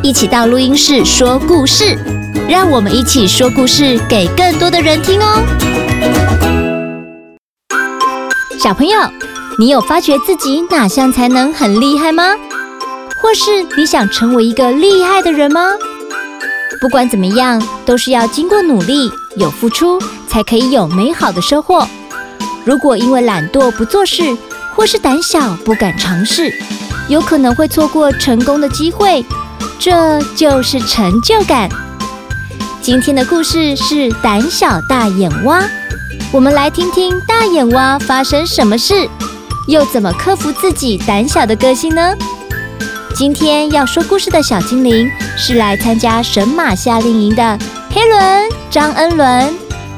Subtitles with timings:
[0.00, 1.98] 一起到录音室说故事，
[2.48, 5.42] 让我们一起说故事给更多的人听哦。
[8.58, 8.96] 小朋友，
[9.58, 12.36] 你有发觉自己哪项才能很厉害吗？
[13.20, 15.72] 或是你想成为一个厉害的人吗？
[16.80, 21.86] 不管怎么样，都是要经过努力、有付出，才可以有美好的收获。
[22.64, 24.36] 如果因为懒惰不做事，
[24.76, 26.52] 或是胆小不敢尝试，
[27.08, 29.24] 有可能会错过成功的机会，
[29.78, 31.68] 这就是成就感。
[32.80, 35.62] 今天的故事是胆小大眼蛙。
[36.32, 39.08] 我们来听听大眼蛙发生什么事，
[39.66, 42.14] 又怎么克服自己胆小的个性呢？
[43.14, 47.58] 今天要说故事的小精灵是来参加神马夏令营的
[47.90, 49.52] 黑伦张恩伦、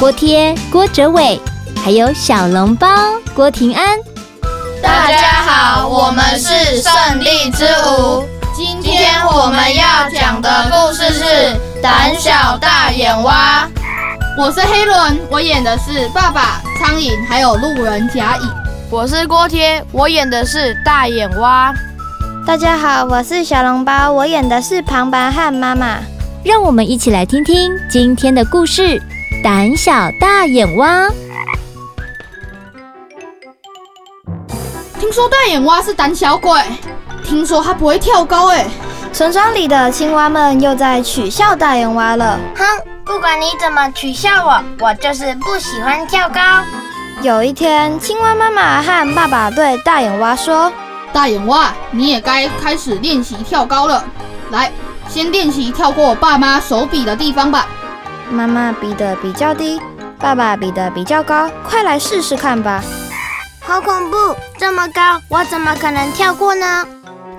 [0.00, 1.40] 锅贴郭哲伟，
[1.82, 2.88] 还有小笼包
[3.34, 3.98] 郭庭安。
[4.82, 8.33] 大家好，我们是胜利之舞。
[8.66, 13.68] 今天我们要讲的故事是胆小大眼蛙。
[14.38, 18.40] 我是黑伦，我演的是爸爸苍蝇，还有路人甲乙。
[18.88, 21.74] 我是锅贴，我演的是大眼蛙。
[22.46, 25.98] 大家好，我是小笼包，我演的是旁白和妈妈。
[26.42, 28.98] 让我们一起来听听今天的故事：
[29.42, 31.10] 胆小大眼蛙。
[34.98, 36.58] 听说大眼蛙是胆小鬼，
[37.24, 38.66] 听说它不会跳高，哎。
[39.12, 42.38] 村庄里的青蛙们又在取笑大眼蛙了。
[42.56, 42.64] 哼，
[43.04, 46.40] 不管你怎么取笑我，我就是不喜欢跳高。
[47.22, 50.70] 有一天，青蛙妈妈和爸爸对大眼蛙说
[51.14, 54.04] ：“大眼蛙，你也该开始练习跳高了。
[54.50, 54.72] 来，
[55.08, 57.68] 先练习跳过我爸妈手比的地方吧。”
[58.28, 59.80] 妈妈比的比较低，
[60.18, 62.82] 爸爸比的比较高，快来试试看吧。
[63.60, 66.84] 好恐怖，这么高，我怎么可能跳过呢？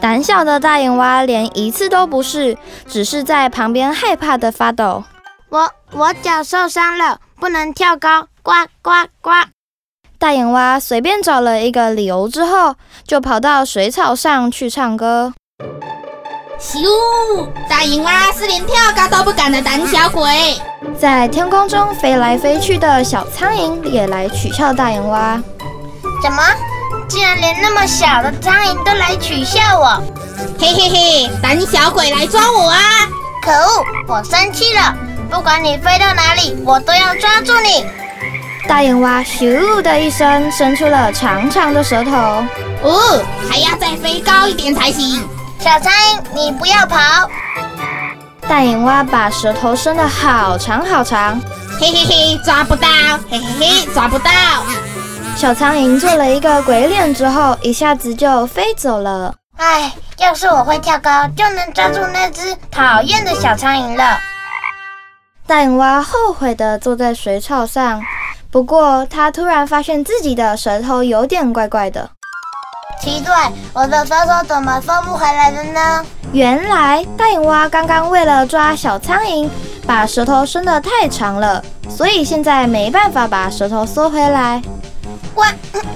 [0.05, 2.55] 胆小的大眼蛙连一次都不是，
[2.87, 5.03] 只是在旁边害怕的发抖。
[5.49, 8.51] 我我脚受伤了，不能跳高，呱
[8.83, 9.31] 呱呱！
[10.19, 12.75] 大眼蛙随便找了一个理由之后，
[13.07, 15.33] 就跑到水草上去唱歌。
[16.59, 17.49] 咻！
[17.67, 20.21] 大眼蛙是连跳高都不敢的胆小鬼。
[20.99, 25.41] 在天空中飞来飞去的小苍蝇也来取笑大眼蛙。
[26.21, 26.43] 怎么？
[27.07, 30.01] 竟然连那么小的苍蝇都来取笑我，
[30.59, 31.29] 嘿嘿嘿！
[31.41, 32.79] 胆小鬼来抓我啊！
[33.41, 34.95] 可恶，我生气了！
[35.29, 37.85] 不管你飞到哪里，我都要抓住你！
[38.67, 42.11] 大眼蛙咻的一声伸出了长长的舌头，
[42.81, 45.27] 哦，还要再飞高一点才行！
[45.59, 47.29] 小苍蝇，你不要跑！
[48.47, 51.39] 大眼蛙把舌头伸得好长好长，
[51.79, 52.87] 嘿嘿嘿，抓不到！
[53.29, 54.31] 嘿嘿嘿，抓不到！
[55.35, 59.35] 小苍蝇做了一个鬼脸之后，一下子就飞走了。
[59.57, 64.17] 唉，要是我会跳高，就能抓住那只讨厌的小苍蝇了。
[65.45, 68.01] 大眼蛙后悔地坐在水草上，
[68.49, 72.09] 不过他突然发现自己的舌头有点怪怪的。
[73.01, 76.05] 奇怪，我的舌头怎么收不回来了呢？
[76.31, 79.49] 原来大眼蛙刚刚为了抓小苍蝇，
[79.85, 84.61] 把舌头伸得太长了，所以现在没办法把舌头缩回来。
[85.35, 85.43] 呱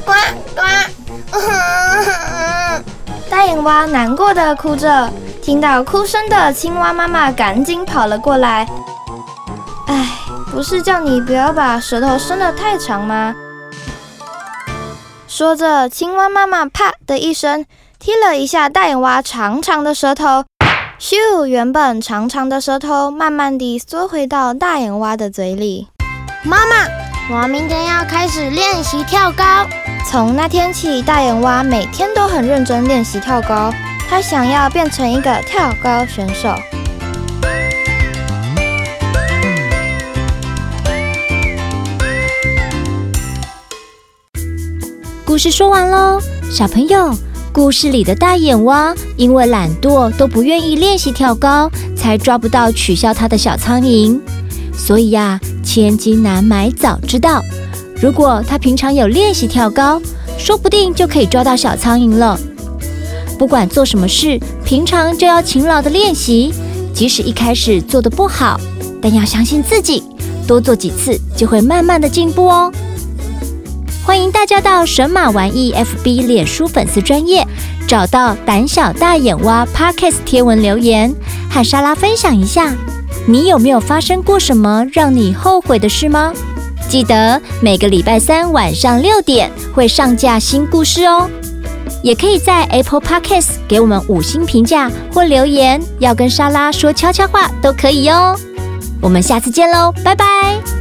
[0.05, 0.11] 呱
[0.53, 0.61] 呱！
[3.29, 5.09] 大眼蛙难过的哭着，
[5.41, 8.67] 听到哭声的青蛙妈妈赶紧跑了过来。
[9.87, 10.09] 哎，
[10.51, 13.33] 不是叫你不要把舌头伸得太长吗？
[15.25, 17.65] 说着，青蛙妈妈啪的一声
[17.97, 20.43] 踢了一下大眼蛙长长的舌头，
[20.99, 21.45] 咻！
[21.45, 25.87] 原本长长的舌头慢慢地缩回到大眼蛙的嘴里。
[26.43, 27.08] 妈妈。
[27.31, 29.45] 我明天要开始练习跳高。
[30.09, 33.71] 从那天起，大眼蛙每天都很认真练习跳高。
[34.09, 36.49] 他想要变成一个跳高选手。
[45.23, 47.15] 故事说完喽，小朋友，
[47.53, 54.19] 故事里的大眼蛙因为懒惰，都不愿意练习跳高，才抓不到取笑他的小苍蝇。
[54.73, 55.39] 所以呀。
[55.71, 57.43] 千金难买早知道，
[58.01, 60.01] 如果他平常有练习跳高，
[60.35, 62.39] 说不定就可以抓到小苍蝇了。
[63.37, 66.51] 不管做什么事，平常就要勤劳的练习，
[66.91, 68.59] 即使一开始做的不好，
[68.99, 70.03] 但要相信自己，
[70.47, 72.73] 多做几次就会慢慢的进步哦。
[74.03, 77.45] 欢迎大家到神马玩意 FB 脸书粉丝专业，
[77.87, 81.13] 找到胆小大眼蛙 Parkes 贴文留言，
[81.47, 82.75] 和莎拉分享一下，
[83.29, 86.33] 你有没有发生过什么让你后悔的事吗？
[86.89, 91.29] 记得每个礼拜三晚上六点会上架新故事哦。
[92.01, 98.35] 也可以在 Apple Podcast 给我们五星评价或留言，要跟莎拉说悄悄话都可以哦。
[98.99, 100.78] 我们下次见喽，拜拜。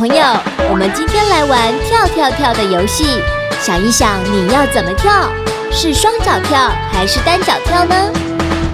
[0.00, 0.24] 朋友，
[0.70, 3.20] 我们今天来玩跳跳跳的游戏。
[3.60, 5.28] 想一想，你要怎么跳？
[5.70, 8.10] 是双脚跳还是单脚跳呢？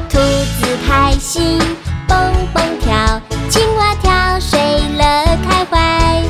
[0.09, 1.59] 兔子开心
[2.07, 2.17] 蹦
[2.55, 3.21] 蹦跳，
[3.51, 4.61] 青蛙跳睡
[4.97, 6.23] 了开怀，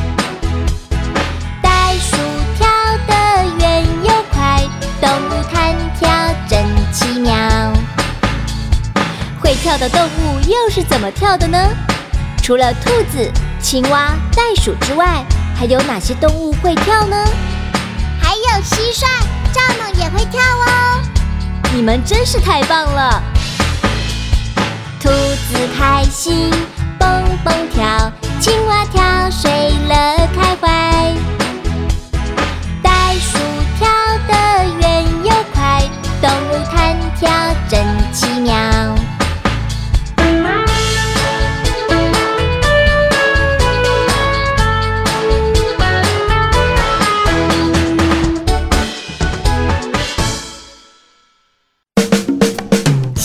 [1.61, 2.17] 袋鼠
[2.57, 2.67] 跳
[3.07, 4.63] 得远又快，
[4.99, 6.09] 动物弹跳
[6.49, 7.37] 真奇妙。
[9.43, 11.59] 会跳的动物又是怎么跳的呢？
[12.43, 13.31] 除了兔子。
[13.67, 15.25] 青蛙、袋鼠之外，
[15.57, 17.17] 还有哪些动物会跳呢？
[18.23, 19.05] 还有蟋蟀、
[19.53, 21.03] 蚱蜢也会跳哦。
[21.75, 23.21] 你们真是太棒了！
[25.01, 26.49] 兔子开心
[26.97, 29.03] 蹦蹦跳，青蛙跳